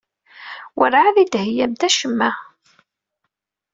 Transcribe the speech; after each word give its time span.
Werɛad 0.77 1.17
d-theyyamt 1.25 1.87
acemma. 1.87 2.31